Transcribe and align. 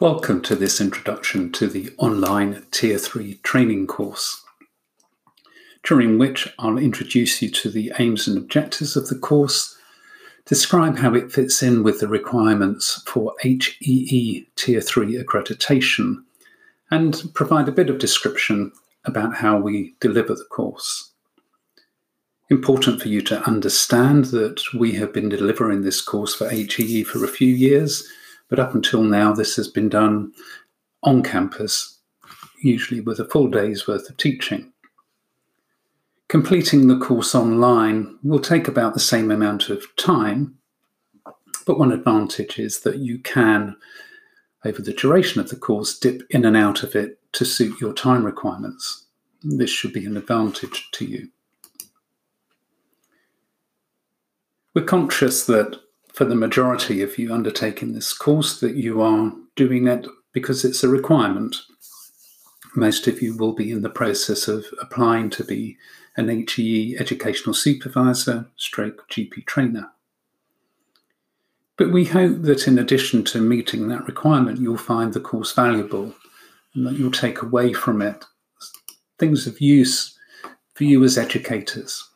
Welcome 0.00 0.40
to 0.44 0.56
this 0.56 0.80
introduction 0.80 1.52
to 1.52 1.66
the 1.66 1.90
online 1.98 2.64
Tier 2.70 2.96
3 2.96 3.34
training 3.42 3.86
course, 3.86 4.42
during 5.82 6.16
which 6.16 6.48
I'll 6.58 6.78
introduce 6.78 7.42
you 7.42 7.50
to 7.50 7.70
the 7.70 7.92
aims 7.98 8.26
and 8.26 8.38
objectives 8.38 8.96
of 8.96 9.08
the 9.08 9.18
course, 9.18 9.76
describe 10.46 10.96
how 10.96 11.14
it 11.14 11.30
fits 11.30 11.62
in 11.62 11.82
with 11.82 12.00
the 12.00 12.08
requirements 12.08 13.02
for 13.06 13.34
HEE 13.42 14.48
Tier 14.56 14.80
3 14.80 15.22
accreditation, 15.22 16.24
and 16.90 17.22
provide 17.34 17.68
a 17.68 17.72
bit 17.72 17.90
of 17.90 17.98
description 17.98 18.72
about 19.04 19.34
how 19.34 19.58
we 19.58 19.96
deliver 20.00 20.34
the 20.34 20.46
course. 20.50 21.10
Important 22.48 23.02
for 23.02 23.08
you 23.08 23.20
to 23.20 23.46
understand 23.46 24.24
that 24.36 24.62
we 24.72 24.92
have 24.92 25.12
been 25.12 25.28
delivering 25.28 25.82
this 25.82 26.00
course 26.00 26.34
for 26.34 26.48
HEE 26.48 27.04
for 27.04 27.22
a 27.22 27.28
few 27.28 27.54
years 27.54 28.08
but 28.50 28.58
up 28.58 28.74
until 28.74 29.02
now, 29.02 29.32
this 29.32 29.56
has 29.56 29.68
been 29.68 29.88
done 29.88 30.32
on 31.02 31.22
campus, 31.22 31.98
usually 32.62 33.00
with 33.00 33.18
a 33.20 33.24
full 33.24 33.48
day's 33.48 33.88
worth 33.88 34.10
of 34.10 34.16
teaching. 34.16 34.72
Completing 36.28 36.88
the 36.88 36.98
course 36.98 37.34
online 37.34 38.18
will 38.22 38.40
take 38.40 38.68
about 38.68 38.92
the 38.92 39.00
same 39.00 39.30
amount 39.30 39.70
of 39.70 39.84
time, 39.96 40.56
but 41.64 41.78
one 41.78 41.92
advantage 41.92 42.58
is 42.58 42.80
that 42.80 42.98
you 42.98 43.18
can, 43.18 43.76
over 44.64 44.82
the 44.82 44.92
duration 44.92 45.40
of 45.40 45.48
the 45.48 45.56
course, 45.56 45.98
dip 45.98 46.22
in 46.30 46.44
and 46.44 46.56
out 46.56 46.82
of 46.82 46.94
it 46.94 47.18
to 47.32 47.44
suit 47.44 47.80
your 47.80 47.92
time 47.92 48.24
requirements. 48.24 49.06
This 49.42 49.70
should 49.70 49.92
be 49.92 50.04
an 50.04 50.16
advantage 50.16 50.88
to 50.92 51.04
you. 51.04 51.30
We're 54.74 54.84
conscious 54.84 55.46
that 55.46 55.80
for 56.12 56.24
the 56.24 56.34
majority 56.34 57.02
of 57.02 57.18
you 57.18 57.32
undertaking 57.32 57.92
this 57.92 58.12
course 58.12 58.60
that 58.60 58.76
you 58.76 59.00
are 59.00 59.32
doing 59.56 59.86
it 59.86 60.06
because 60.32 60.64
it's 60.64 60.82
a 60.82 60.88
requirement. 60.88 61.56
Most 62.74 63.06
of 63.06 63.20
you 63.20 63.36
will 63.36 63.52
be 63.52 63.70
in 63.70 63.82
the 63.82 63.90
process 63.90 64.48
of 64.48 64.66
applying 64.80 65.30
to 65.30 65.44
be 65.44 65.76
an 66.16 66.28
HEE 66.46 66.96
educational 66.98 67.54
supervisor, 67.54 68.46
stroke 68.56 69.08
GP 69.10 69.46
trainer. 69.46 69.90
But 71.76 71.92
we 71.92 72.04
hope 72.04 72.42
that 72.42 72.68
in 72.68 72.78
addition 72.78 73.24
to 73.24 73.40
meeting 73.40 73.88
that 73.88 74.06
requirement, 74.06 74.60
you'll 74.60 74.76
find 74.76 75.12
the 75.12 75.20
course 75.20 75.52
valuable 75.52 76.14
and 76.74 76.86
that 76.86 76.94
you'll 76.94 77.10
take 77.10 77.42
away 77.42 77.72
from 77.72 78.02
it 78.02 78.24
things 79.20 79.46
of 79.46 79.60
use 79.60 80.18
for 80.74 80.84
you 80.84 81.04
as 81.04 81.18
educators 81.18 82.09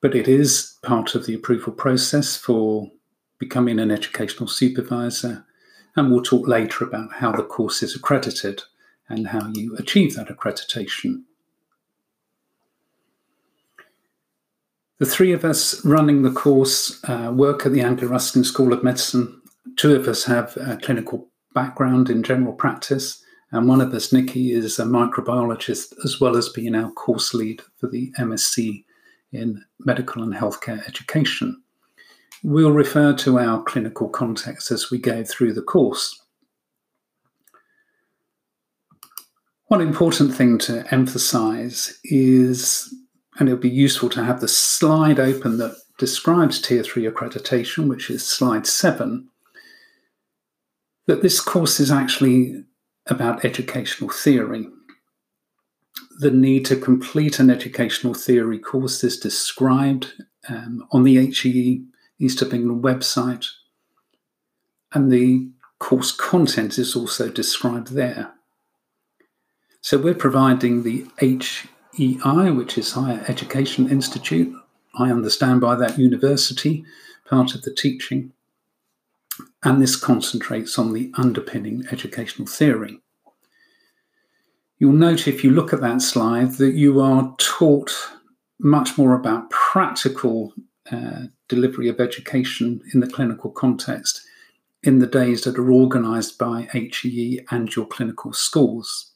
but 0.00 0.14
it 0.14 0.28
is 0.28 0.78
part 0.82 1.14
of 1.14 1.26
the 1.26 1.34
approval 1.34 1.72
process 1.72 2.36
for 2.36 2.90
becoming 3.38 3.78
an 3.78 3.90
educational 3.90 4.48
supervisor. 4.48 5.44
And 5.96 6.10
we'll 6.10 6.22
talk 6.22 6.46
later 6.46 6.84
about 6.84 7.14
how 7.14 7.32
the 7.32 7.42
course 7.42 7.82
is 7.82 7.94
accredited 7.94 8.62
and 9.08 9.28
how 9.28 9.48
you 9.48 9.76
achieve 9.76 10.14
that 10.14 10.28
accreditation. 10.28 11.24
The 14.98 15.06
three 15.06 15.32
of 15.32 15.44
us 15.44 15.84
running 15.84 16.22
the 16.22 16.30
course 16.30 17.02
uh, 17.04 17.32
work 17.34 17.66
at 17.66 17.72
the 17.72 17.80
Anglia 17.80 18.08
Ruskin 18.08 18.44
School 18.44 18.72
of 18.72 18.84
Medicine. 18.84 19.40
Two 19.76 19.96
of 19.96 20.06
us 20.06 20.24
have 20.24 20.56
a 20.58 20.76
clinical 20.76 21.28
background 21.54 22.10
in 22.10 22.22
general 22.22 22.52
practice, 22.52 23.22
and 23.50 23.66
one 23.66 23.80
of 23.80 23.92
us, 23.94 24.12
Nikki, 24.12 24.52
is 24.52 24.78
a 24.78 24.84
microbiologist 24.84 25.94
as 26.04 26.20
well 26.20 26.36
as 26.36 26.50
being 26.50 26.74
our 26.74 26.90
course 26.92 27.34
lead 27.34 27.62
for 27.78 27.88
the 27.88 28.12
MSc 28.18 28.84
in 29.32 29.64
medical 29.78 30.22
and 30.22 30.34
healthcare 30.34 30.86
education. 30.88 31.62
We'll 32.42 32.72
refer 32.72 33.12
to 33.14 33.38
our 33.38 33.62
clinical 33.62 34.08
context 34.08 34.70
as 34.70 34.90
we 34.90 34.98
go 34.98 35.24
through 35.24 35.52
the 35.52 35.62
course. 35.62 36.20
One 39.66 39.80
important 39.80 40.34
thing 40.34 40.58
to 40.58 40.84
emphasize 40.92 42.00
is, 42.02 42.92
and 43.38 43.48
it'll 43.48 43.60
be 43.60 43.68
useful 43.68 44.08
to 44.10 44.24
have 44.24 44.40
the 44.40 44.48
slide 44.48 45.20
open 45.20 45.58
that 45.58 45.76
describes 45.98 46.60
Tier 46.60 46.82
3 46.82 47.04
accreditation, 47.04 47.88
which 47.88 48.10
is 48.10 48.26
slide 48.26 48.66
7, 48.66 49.28
that 51.06 51.22
this 51.22 51.40
course 51.40 51.78
is 51.78 51.92
actually 51.92 52.64
about 53.06 53.44
educational 53.44 54.10
theory 54.10 54.66
the 56.18 56.30
need 56.30 56.64
to 56.66 56.76
complete 56.76 57.38
an 57.38 57.50
educational 57.50 58.14
theory 58.14 58.58
course 58.58 59.02
is 59.04 59.18
described 59.18 60.12
um, 60.48 60.86
on 60.92 61.02
the 61.02 61.26
HEE 61.26 61.84
East 62.18 62.42
of 62.42 62.52
England 62.52 62.82
website, 62.82 63.46
and 64.92 65.10
the 65.10 65.48
course 65.78 66.12
content 66.12 66.78
is 66.78 66.94
also 66.94 67.30
described 67.30 67.92
there. 67.92 68.32
So 69.80 69.98
we're 69.98 70.14
providing 70.14 70.82
the 70.82 71.06
HEI, 71.18 72.50
which 72.50 72.76
is 72.76 72.92
Higher 72.92 73.24
Education 73.28 73.88
Institute. 73.88 74.54
I 74.98 75.10
understand 75.10 75.62
by 75.62 75.76
that 75.76 75.98
university, 75.98 76.84
part 77.24 77.54
of 77.54 77.62
the 77.62 77.72
teaching. 77.72 78.32
And 79.62 79.80
this 79.80 79.96
concentrates 79.96 80.78
on 80.78 80.92
the 80.92 81.10
underpinning 81.14 81.86
educational 81.90 82.46
theory. 82.46 83.00
You'll 84.80 84.92
note 84.92 85.28
if 85.28 85.44
you 85.44 85.50
look 85.50 85.74
at 85.74 85.82
that 85.82 86.00
slide 86.00 86.52
that 86.52 86.72
you 86.72 87.00
are 87.00 87.34
taught 87.36 87.92
much 88.58 88.96
more 88.96 89.14
about 89.14 89.50
practical 89.50 90.54
uh, 90.90 91.24
delivery 91.48 91.88
of 91.88 92.00
education 92.00 92.80
in 92.94 93.00
the 93.00 93.06
clinical 93.06 93.50
context 93.50 94.22
in 94.82 94.98
the 94.98 95.06
days 95.06 95.42
that 95.42 95.58
are 95.58 95.70
organised 95.70 96.38
by 96.38 96.66
HEE 96.72 97.40
and 97.50 97.76
your 97.76 97.86
clinical 97.86 98.32
schools. 98.32 99.12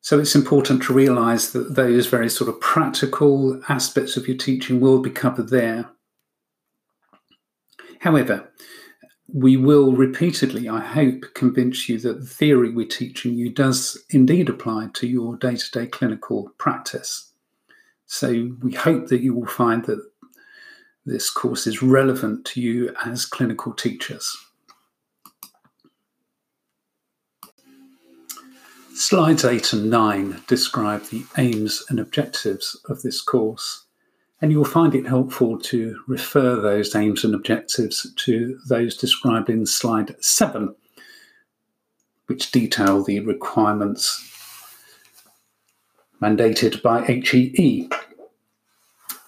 So 0.00 0.18
it's 0.18 0.34
important 0.34 0.82
to 0.84 0.92
realise 0.92 1.52
that 1.52 1.76
those 1.76 2.08
very 2.08 2.28
sort 2.28 2.50
of 2.50 2.60
practical 2.60 3.62
aspects 3.68 4.16
of 4.16 4.26
your 4.26 4.36
teaching 4.36 4.80
will 4.80 5.00
be 5.00 5.10
covered 5.10 5.50
there. 5.50 5.90
However, 8.00 8.50
we 9.32 9.56
will 9.56 9.92
repeatedly, 9.92 10.68
I 10.68 10.80
hope, 10.80 11.24
convince 11.34 11.88
you 11.88 11.98
that 12.00 12.20
the 12.20 12.26
theory 12.26 12.70
we're 12.70 12.86
teaching 12.86 13.34
you 13.34 13.50
does 13.50 14.02
indeed 14.10 14.48
apply 14.48 14.90
to 14.94 15.06
your 15.06 15.36
day 15.36 15.56
to 15.56 15.70
day 15.70 15.86
clinical 15.86 16.52
practice. 16.58 17.32
So 18.06 18.52
we 18.60 18.72
hope 18.74 19.08
that 19.08 19.20
you 19.20 19.34
will 19.34 19.46
find 19.46 19.84
that 19.84 20.04
this 21.06 21.30
course 21.30 21.66
is 21.66 21.82
relevant 21.82 22.44
to 22.46 22.60
you 22.60 22.94
as 23.04 23.26
clinical 23.26 23.72
teachers. 23.72 24.36
Slides 28.94 29.44
8 29.44 29.72
and 29.72 29.90
9 29.90 30.42
describe 30.46 31.04
the 31.06 31.24
aims 31.38 31.84
and 31.88 31.98
objectives 31.98 32.78
of 32.88 33.02
this 33.02 33.22
course. 33.22 33.86
And 34.42 34.50
you'll 34.50 34.64
find 34.64 34.94
it 34.94 35.06
helpful 35.06 35.58
to 35.58 36.02
refer 36.06 36.56
those 36.60 36.94
aims 36.94 37.24
and 37.24 37.34
objectives 37.34 38.10
to 38.16 38.58
those 38.68 38.96
described 38.96 39.50
in 39.50 39.66
slide 39.66 40.16
seven, 40.20 40.74
which 42.26 42.50
detail 42.50 43.02
the 43.02 43.20
requirements 43.20 44.26
mandated 46.22 46.80
by 46.82 47.04
HEE. 47.04 47.90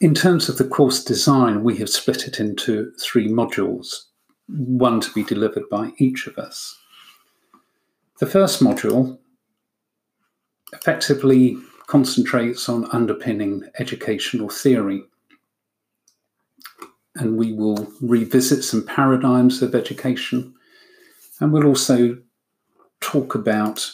In 0.00 0.14
terms 0.14 0.48
of 0.48 0.58
the 0.58 0.68
course 0.68 1.02
design, 1.02 1.62
we 1.62 1.78
have 1.78 1.88
split 1.88 2.26
it 2.26 2.40
into 2.40 2.92
three 3.00 3.28
modules, 3.28 4.06
one 4.48 5.00
to 5.00 5.10
be 5.12 5.22
delivered 5.22 5.68
by 5.70 5.92
each 5.98 6.26
of 6.26 6.36
us. 6.36 6.76
The 8.18 8.26
first 8.26 8.62
module 8.62 9.18
effectively 10.72 11.58
concentrates 11.86 12.68
on 12.68 12.90
underpinning 12.92 13.62
educational 13.78 14.48
theory. 14.48 15.02
And 17.14 17.36
we 17.38 17.52
will 17.52 17.90
revisit 18.00 18.64
some 18.64 18.84
paradigms 18.84 19.62
of 19.62 19.74
education. 19.74 20.54
And 21.40 21.52
we'll 21.52 21.66
also 21.66 22.18
talk 23.00 23.34
about 23.34 23.90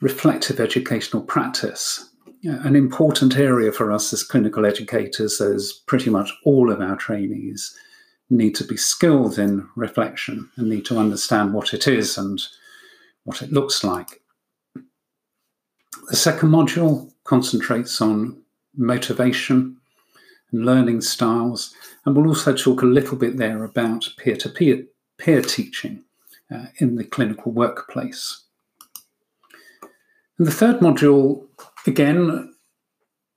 reflective 0.00 0.60
educational 0.60 1.22
practice, 1.22 2.10
an 2.44 2.76
important 2.76 3.36
area 3.36 3.72
for 3.72 3.90
us 3.90 4.12
as 4.12 4.22
clinical 4.22 4.64
educators, 4.64 5.40
as 5.40 5.72
pretty 5.86 6.10
much 6.10 6.30
all 6.44 6.70
of 6.70 6.80
our 6.80 6.96
trainees 6.96 7.76
need 8.30 8.54
to 8.54 8.64
be 8.64 8.76
skilled 8.76 9.38
in 9.38 9.68
reflection 9.76 10.50
and 10.56 10.68
need 10.68 10.84
to 10.84 10.98
understand 10.98 11.52
what 11.52 11.72
it 11.72 11.88
is 11.88 12.18
and 12.18 12.46
what 13.24 13.42
it 13.42 13.52
looks 13.52 13.84
like. 13.84 14.22
The 16.08 16.16
second 16.16 16.50
module 16.50 17.12
concentrates 17.26 18.00
on 18.00 18.42
motivation 18.76 19.76
and 20.52 20.64
learning 20.64 21.00
styles. 21.00 21.74
And 22.04 22.16
we'll 22.16 22.28
also 22.28 22.54
talk 22.54 22.82
a 22.82 22.86
little 22.86 23.16
bit 23.16 23.36
there 23.36 23.64
about 23.64 24.08
peer 24.16 24.36
to 24.36 24.48
peer 24.48 24.84
peer 25.18 25.42
teaching 25.42 26.04
uh, 26.54 26.66
in 26.78 26.96
the 26.96 27.04
clinical 27.04 27.52
workplace. 27.52 28.44
And 30.38 30.46
the 30.46 30.52
third 30.52 30.80
module, 30.80 31.46
again, 31.86 32.54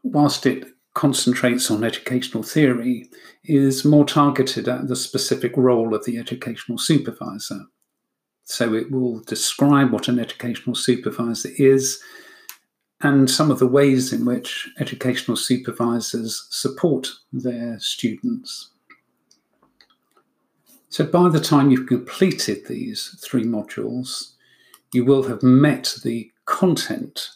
whilst 0.03 0.45
it 0.45 0.65
concentrates 0.93 1.71
on 1.71 1.83
educational 1.83 2.43
theory 2.43 3.09
is 3.45 3.85
more 3.85 4.05
targeted 4.05 4.67
at 4.67 4.87
the 4.87 4.95
specific 4.95 5.55
role 5.55 5.95
of 5.95 6.03
the 6.03 6.17
educational 6.17 6.77
supervisor. 6.77 7.61
So 8.43 8.73
it 8.73 8.91
will 8.91 9.21
describe 9.21 9.91
what 9.91 10.07
an 10.07 10.19
educational 10.19 10.75
supervisor 10.75 11.49
is 11.57 12.01
and 13.01 13.29
some 13.29 13.49
of 13.49 13.59
the 13.59 13.67
ways 13.67 14.11
in 14.11 14.25
which 14.25 14.69
educational 14.79 15.37
supervisors 15.37 16.47
support 16.49 17.09
their 17.31 17.79
students. 17.79 18.71
So 20.89 21.05
by 21.05 21.29
the 21.29 21.39
time 21.39 21.69
you've 21.69 21.87
completed 21.87 22.67
these 22.67 23.15
three 23.23 23.43
modules, 23.45 24.33
you 24.91 25.05
will 25.05 25.23
have 25.23 25.43
met 25.43 25.95
the 26.03 26.31
content 26.45 27.29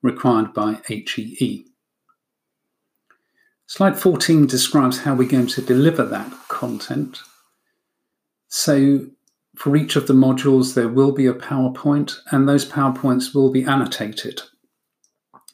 required 0.00 0.54
by 0.54 0.78
HEE. 0.86 1.66
Slide 3.66 3.98
14 3.98 4.46
describes 4.46 5.00
how 5.00 5.14
we're 5.14 5.28
going 5.28 5.48
to 5.48 5.62
deliver 5.62 6.04
that 6.04 6.32
content. 6.48 7.20
So 8.48 9.06
for 9.56 9.76
each 9.76 9.96
of 9.96 10.06
the 10.06 10.14
modules, 10.14 10.74
there 10.74 10.88
will 10.88 11.12
be 11.12 11.26
a 11.26 11.34
PowerPoint, 11.34 12.16
and 12.30 12.48
those 12.48 12.68
PowerPoints 12.68 13.34
will 13.34 13.50
be 13.50 13.64
annotated. 13.64 14.42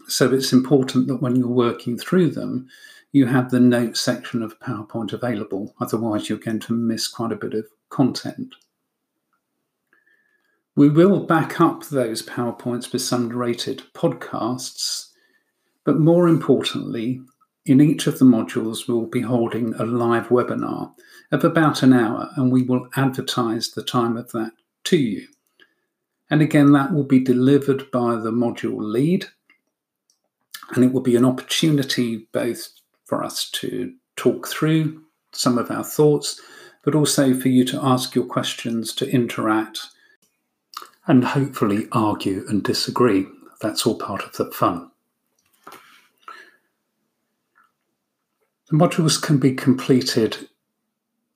So 0.08 0.32
it's 0.32 0.52
important 0.52 1.08
that 1.08 1.20
when 1.22 1.36
you're 1.36 1.48
working 1.48 1.98
through 1.98 2.30
them, 2.30 2.68
you 3.12 3.26
have 3.26 3.50
the 3.50 3.60
notes 3.60 4.00
section 4.00 4.42
of 4.42 4.58
PowerPoint 4.60 5.12
available. 5.12 5.74
Otherwise, 5.80 6.28
you're 6.28 6.38
going 6.38 6.60
to 6.60 6.74
miss 6.74 7.08
quite 7.08 7.32
a 7.32 7.36
bit 7.36 7.54
of 7.54 7.66
content. 7.88 8.54
We 10.76 10.90
will 10.90 11.24
back 11.24 11.60
up 11.60 11.86
those 11.86 12.22
PowerPoints 12.22 12.92
with 12.92 13.02
some 13.02 13.28
narrated 13.28 13.82
podcasts, 13.94 15.12
but 15.84 15.98
more 15.98 16.28
importantly, 16.28 17.22
in 17.64 17.80
each 17.80 18.06
of 18.06 18.18
the 18.18 18.26
modules, 18.26 18.86
we'll 18.86 19.06
be 19.06 19.22
holding 19.22 19.74
a 19.74 19.84
live 19.84 20.28
webinar 20.28 20.92
of 21.32 21.44
about 21.44 21.82
an 21.82 21.92
hour, 21.92 22.28
and 22.36 22.52
we 22.52 22.62
will 22.62 22.88
advertise 22.94 23.70
the 23.70 23.82
time 23.82 24.16
of 24.16 24.30
that 24.32 24.52
to 24.84 24.98
you. 24.98 25.26
And 26.28 26.42
again, 26.42 26.72
that 26.72 26.92
will 26.92 27.04
be 27.04 27.20
delivered 27.20 27.90
by 27.90 28.16
the 28.16 28.30
module 28.30 28.78
lead, 28.78 29.26
and 30.74 30.84
it 30.84 30.92
will 30.92 31.00
be 31.00 31.16
an 31.16 31.24
opportunity 31.24 32.26
both 32.32 32.68
for 33.04 33.22
us 33.22 33.48
to 33.50 33.94
talk 34.16 34.48
through 34.48 35.02
some 35.32 35.58
of 35.58 35.70
our 35.70 35.84
thoughts, 35.84 36.40
but 36.82 36.94
also 36.94 37.34
for 37.34 37.48
you 37.48 37.64
to 37.64 37.80
ask 37.82 38.14
your 38.14 38.24
questions, 38.24 38.94
to 38.94 39.10
interact, 39.10 39.86
and 41.06 41.24
hopefully 41.24 41.86
argue 41.92 42.44
and 42.48 42.62
disagree. 42.62 43.26
That's 43.60 43.86
all 43.86 43.98
part 43.98 44.22
of 44.22 44.32
the 44.32 44.46
fun. 44.46 44.90
The 48.68 48.76
modules 48.76 49.22
can 49.22 49.38
be 49.38 49.54
completed 49.54 50.48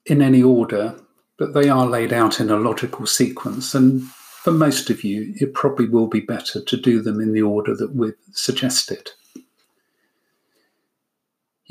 in 0.05 0.21
any 0.21 0.43
order, 0.43 0.99
but 1.37 1.53
they 1.53 1.69
are 1.69 1.87
laid 1.87 2.11
out 2.11 2.41
in 2.41 2.49
a 2.49 2.57
logical 2.57 3.05
sequence. 3.05 3.73
And 3.73 4.03
for 4.03 4.51
most 4.51 4.89
of 4.89 5.03
you, 5.03 5.33
it 5.39 5.53
probably 5.53 5.87
will 5.87 6.07
be 6.07 6.19
better 6.19 6.61
to 6.61 6.77
do 6.77 7.01
them 7.01 7.21
in 7.21 7.31
the 7.31 7.41
order 7.41 7.75
that 7.75 7.95
we've 7.95 8.17
suggested. 8.33 9.11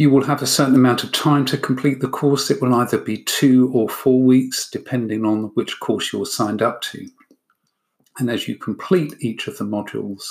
You 0.01 0.09
will 0.09 0.25
have 0.25 0.41
a 0.41 0.47
certain 0.47 0.77
amount 0.77 1.05
of 1.05 1.13
time 1.13 1.45
to 1.45 1.59
complete 1.59 2.01
the 2.01 2.09
course. 2.09 2.51
It 2.51 2.63
will 2.63 2.75
either 2.75 2.97
be 2.97 3.19
two 3.19 3.71
or 3.75 3.87
four 3.87 4.23
weeks, 4.23 4.71
depending 4.71 5.27
on 5.27 5.51
which 5.57 5.79
course 5.81 6.11
you're 6.11 6.25
signed 6.25 6.63
up 6.63 6.81
to. 6.85 7.07
And 8.19 8.31
as 8.31 8.49
you 8.49 8.57
complete 8.57 9.13
each 9.21 9.47
of 9.47 9.59
the 9.59 9.67
modules, 9.67 10.23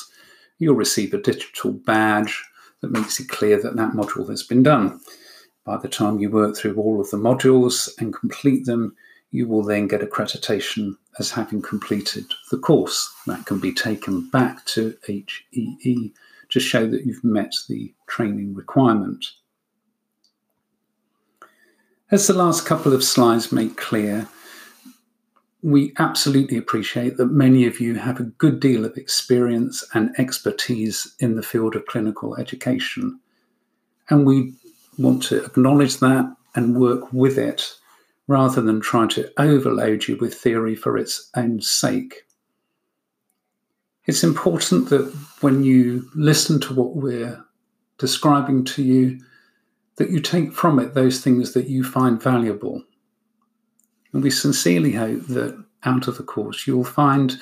you'll 0.57 0.73
receive 0.73 1.13
a 1.13 1.21
digital 1.21 1.71
badge 1.71 2.43
that 2.81 2.89
makes 2.89 3.19
it 3.19 3.29
clear 3.29 3.61
that 3.61 3.75
that 3.75 3.91
module 3.91 4.27
has 4.27 4.41
been 4.41 4.63
done. 4.63 5.01
By 5.65 5.77
the 5.77 5.87
time 5.87 6.17
you 6.17 6.31
work 6.31 6.57
through 6.57 6.73
all 6.77 6.99
of 6.99 7.11
the 7.11 7.17
modules 7.17 7.91
and 7.99 8.11
complete 8.11 8.65
them, 8.65 8.95
you 9.29 9.47
will 9.47 9.61
then 9.61 9.87
get 9.87 10.01
accreditation 10.01 10.95
as 11.19 11.29
having 11.29 11.61
completed 11.61 12.25
the 12.49 12.57
course. 12.57 13.13
That 13.27 13.45
can 13.45 13.59
be 13.59 13.75
taken 13.75 14.31
back 14.31 14.65
to 14.65 14.97
HEE 15.05 16.11
to 16.49 16.59
show 16.59 16.87
that 16.87 17.05
you've 17.05 17.23
met 17.23 17.53
the 17.67 17.93
training 18.07 18.55
requirement. 18.55 19.23
As 22.11 22.25
the 22.25 22.33
last 22.33 22.65
couple 22.65 22.93
of 22.93 23.03
slides 23.03 23.51
make 23.51 23.77
clear, 23.77 24.27
we 25.61 25.93
absolutely 25.99 26.57
appreciate 26.57 27.17
that 27.17 27.27
many 27.27 27.67
of 27.67 27.79
you 27.79 27.95
have 27.95 28.19
a 28.19 28.23
good 28.23 28.59
deal 28.59 28.83
of 28.83 28.97
experience 28.97 29.85
and 29.93 30.09
expertise 30.17 31.13
in 31.19 31.35
the 31.35 31.43
field 31.43 31.75
of 31.75 31.85
clinical 31.85 32.35
education. 32.37 33.19
And 34.09 34.25
we 34.25 34.53
want 34.97 35.21
to 35.23 35.43
acknowledge 35.45 35.97
that 35.97 36.35
and 36.55 36.79
work 36.79 37.13
with 37.13 37.37
it 37.37 37.75
rather 38.25 38.59
than 38.59 38.81
try 38.81 39.05
to 39.07 39.31
overload 39.37 40.07
you 40.07 40.17
with 40.17 40.33
theory 40.33 40.75
for 40.75 40.97
its 40.97 41.29
own 41.35 41.61
sake. 41.61 42.23
It's 44.05 44.23
important 44.23 44.89
that 44.89 45.13
when 45.41 45.63
you 45.63 46.09
listen 46.15 46.59
to 46.61 46.73
what 46.73 46.95
we're 46.95 47.43
describing 47.99 48.65
to 48.65 48.81
you, 48.81 49.19
that 49.99 50.09
you 50.09 50.21
take 50.21 50.53
from 50.53 50.79
it 50.79 50.93
those 50.93 51.21
things 51.21 51.51
that 51.51 51.67
you 51.67 51.83
find 51.83 52.23
valuable. 52.23 52.81
And 54.13 54.23
we 54.23 54.31
sincerely 54.31 54.93
hope 54.93 55.27
that 55.27 55.61
out 55.83 56.07
of 56.07 56.17
the 56.17 56.23
course 56.23 56.65
you'll 56.65 56.85
find 56.85 57.37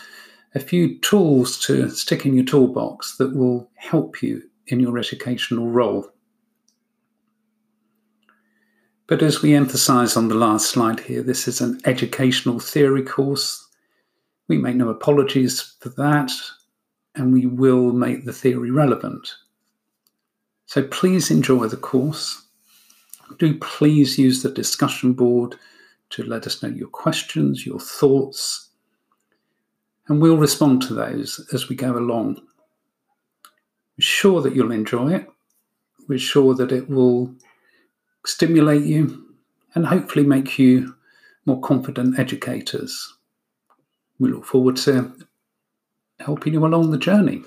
a 0.56 0.59
few 0.59 0.98
tools 1.00 1.59
to 1.59 1.89
stick 1.92 2.25
in 2.25 2.33
your 2.33 2.45
toolbox 2.45 3.18
that 3.18 3.36
will 3.36 3.69
help 3.75 4.24
you 4.24 4.42
in 4.68 4.80
your 4.80 4.98
educational 4.98 5.68
role. 5.68 6.12
But 9.06 9.21
as 9.21 9.44
we 9.44 9.53
emphasize 9.53 10.18
on 10.18 10.27
the 10.27 10.36
last 10.36 10.71
slide 10.71 11.00
here, 11.00 11.21
this 11.21 11.48
is 11.48 11.62
an 11.62 11.80
educational 11.86 12.60
theory 12.60 13.03
course. 13.03 13.68
We 14.48 14.57
make 14.57 14.75
no 14.75 14.89
apologies 14.89 15.75
for 15.80 15.89
that, 15.89 16.31
and 17.15 17.31
we 17.31 17.45
will 17.45 17.94
make 17.94 18.25
the 18.25 18.33
theory 18.33 18.71
relevant. 18.71 19.30
So 20.65 20.83
please 20.83 21.30
enjoy 21.30 21.68
the 21.68 21.77
course 21.77 22.47
do 23.38 23.57
please 23.59 24.18
use 24.18 24.41
the 24.41 24.51
discussion 24.51 25.13
board 25.13 25.56
to 26.12 26.24
let 26.24 26.47
us 26.47 26.63
know 26.63 26.69
your 26.69 26.88
questions, 26.88 27.65
your 27.65 27.79
thoughts, 27.79 28.69
and 30.07 30.21
we'll 30.21 30.38
respond 30.38 30.81
to 30.83 30.94
those 30.94 31.45
as 31.53 31.68
we 31.68 31.75
go 31.75 31.97
along. 31.97 32.41
We're 33.97 34.03
sure 34.03 34.41
that 34.41 34.56
you'll 34.56 34.71
enjoy 34.71 35.13
it. 35.13 35.27
We're 36.07 36.19
sure 36.19 36.53
that 36.56 36.71
it 36.71 36.89
will 36.89 37.35
stimulate 38.25 38.83
you 38.83 39.35
and 39.75 39.85
hopefully 39.85 40.25
make 40.25 40.57
you 40.57 40.95
more 41.45 41.59
confident 41.59 42.19
educators. 42.19 43.15
We 44.19 44.31
look 44.31 44.46
forward 44.46 44.77
to 44.77 45.13
helping 46.19 46.53
you 46.53 46.65
along 46.65 46.91
the 46.91 46.98
journey. 46.98 47.43